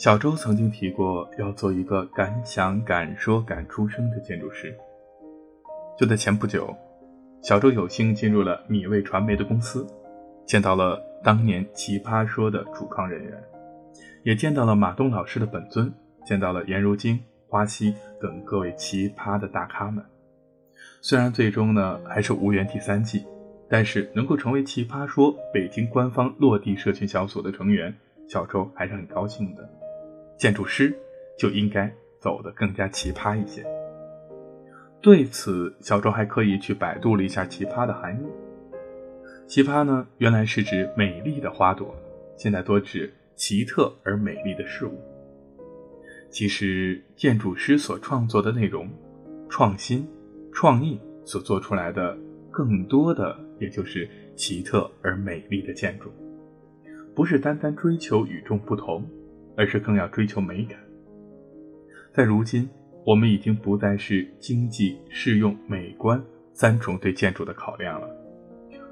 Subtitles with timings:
[0.00, 4.74] 小周曾经提过要做一个敢想敢说敢出声的建筑师。
[5.98, 6.74] 就在前不久，
[7.42, 9.86] 小周有幸进入了米味传媒的公司，
[10.46, 13.44] 见到了当年《奇葩说》的主创人员，
[14.22, 15.92] 也见到了马东老师的本尊，
[16.24, 20.02] 见到了颜如晶、花溪等各位奇葩的大咖们。
[21.02, 23.22] 虽然最终呢还是无缘第三季，
[23.68, 27.94] 但是能够成为《奇葩说》北京官方落地社群小组的成员，
[28.26, 29.68] 小周还是很高兴的。
[30.40, 30.98] 建筑师
[31.38, 33.62] 就应该走得更加奇葩一些。
[35.02, 38.26] 对此，小周还刻意去百度了一下“奇葩”的含义。
[39.46, 41.94] 奇葩呢，原来是指美丽的花朵，
[42.38, 44.98] 现在多指奇特而美丽的事物。
[46.30, 48.88] 其实，建筑师所创作的内容、
[49.50, 50.08] 创新、
[50.54, 52.16] 创意所做出来的，
[52.50, 56.10] 更多的也就是奇特而美丽的建筑，
[57.14, 59.06] 不是单单追求与众不同。
[59.60, 60.78] 而是更要追求美感。
[62.14, 62.66] 在如今，
[63.04, 66.18] 我们已经不再是经济、适用、美观
[66.54, 68.08] 三重对建筑的考量了，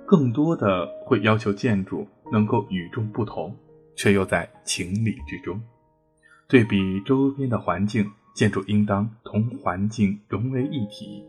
[0.04, 3.56] 更多的会要求建筑能够与众不同，
[3.96, 5.58] 却又在情理之中。
[6.46, 11.24] 对比周边的环境，建筑应当同环境融为一体，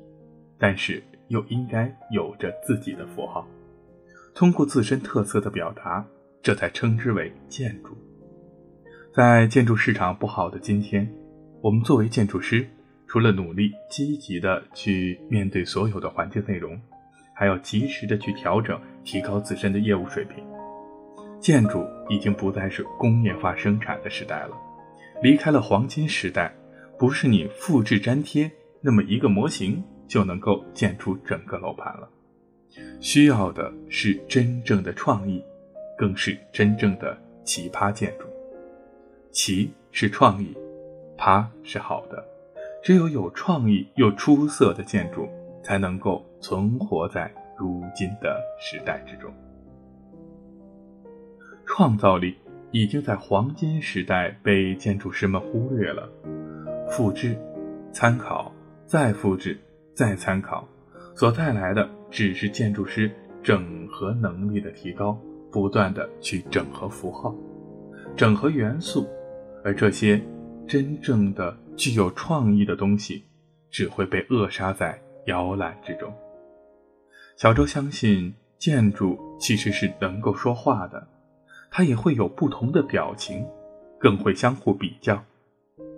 [0.58, 3.48] 但是又应该有着自己的符号，
[4.36, 6.06] 通过自身特色的表达，
[6.44, 7.96] 这才称之为建筑。
[9.16, 11.12] 在建筑市场不好的今天，
[11.62, 12.68] 我们作为建筑师，
[13.08, 16.80] 除了努力积极的去面对所有的环境内容，
[17.34, 20.44] 还要及时的去调整，提高自身的业务水平。
[21.40, 24.56] 建筑已经不再是工业化生产的时代了，
[25.24, 26.54] 离开了黄金时代，
[27.00, 28.50] 不是你复制粘贴
[28.80, 32.08] 那么一个模型就能够建出整个楼盘了，
[33.00, 35.44] 需要的是真正的创意，
[35.98, 38.29] 更是真正的奇葩建筑。
[39.32, 40.56] 奇是创意，
[41.18, 42.24] 趴是好的。
[42.82, 45.28] 只有有创意又出色的建筑，
[45.62, 49.32] 才能够存活在如今的时代之中。
[51.66, 52.36] 创造力
[52.72, 56.10] 已经在黄金时代被建筑师们忽略了，
[56.90, 57.38] 复制、
[57.92, 58.52] 参考、
[58.86, 59.60] 再复制、
[59.94, 60.68] 再参考，
[61.14, 63.12] 所带来的只是建筑师
[63.44, 65.20] 整合能力的提高，
[65.52, 67.36] 不断的去整合符号，
[68.16, 69.08] 整合元素。
[69.64, 70.22] 而这些
[70.68, 73.24] 真正的具有创意的东西，
[73.70, 76.14] 只会被扼杀在摇篮之中。
[77.38, 81.08] 小周相信，建筑其实是能够说话的，
[81.72, 83.46] 它也会有不同的表情，
[83.98, 85.24] 更会相互比较。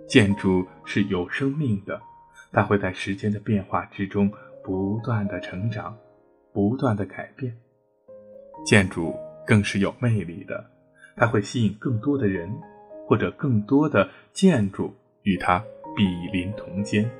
[0.08, 2.00] 建筑是有生命的，
[2.52, 4.30] 它会在时间的变化之中
[4.62, 5.96] 不断的成长，
[6.52, 7.56] 不断的改变。
[8.64, 9.14] 建筑
[9.46, 10.64] 更是有魅力的，
[11.16, 12.52] 它会吸引更多的人。
[13.06, 15.62] 或者更多的建筑与它
[15.96, 17.10] 比邻同间，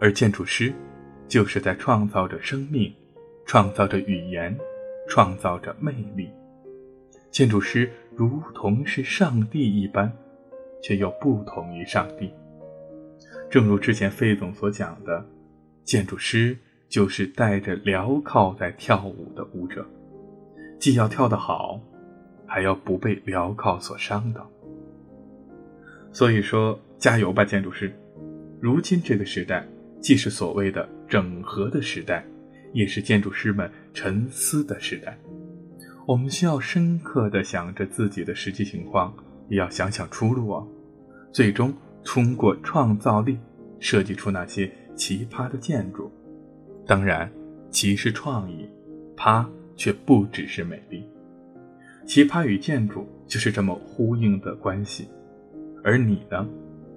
[0.00, 0.72] 而建筑师
[1.28, 2.92] 就是在创造着生命，
[3.44, 4.56] 创造着语言，
[5.08, 6.30] 创造着魅力。
[7.30, 10.10] 建筑师如同是上帝一般，
[10.82, 12.32] 却又不同于上帝。
[13.50, 15.24] 正如之前费总所讲的，
[15.84, 16.56] 建筑师
[16.88, 19.86] 就是带着镣铐在跳舞的舞者，
[20.78, 21.80] 既要跳得好，
[22.46, 24.50] 还要不被镣铐所伤到。
[26.12, 27.92] 所以说，加油吧，建筑师！
[28.60, 29.66] 如今这个时代，
[30.00, 32.24] 既是所谓的整合的时代，
[32.72, 35.16] 也是建筑师们沉思的时代。
[36.06, 39.14] 我们需要深刻的想着自己的实际情况，
[39.48, 40.66] 也要想想出路啊！
[41.32, 41.72] 最终
[42.04, 43.38] 通过创造力
[43.78, 46.10] 设计出那些奇葩的建筑。
[46.86, 47.30] 当然，
[47.70, 48.68] 奇是创意，
[49.16, 49.46] 葩
[49.76, 51.04] 却不只是美丽。
[52.04, 55.06] 奇葩与建筑就是这么呼应的关系。
[55.82, 56.46] 而你呢，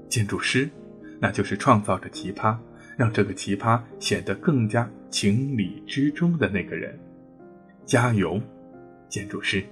[0.09, 0.69] 建筑师，
[1.19, 2.57] 那就是创造着奇葩，
[2.97, 6.97] 让这个奇葩显得更加情理之中的那个人。
[7.85, 8.41] 加油，
[9.09, 9.63] 建筑师！